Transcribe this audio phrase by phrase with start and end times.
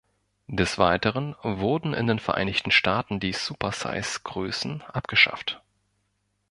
[0.47, 5.61] Des Weiteren wurden in den Vereinigten Staaten die Supersize-Größen abgeschafft.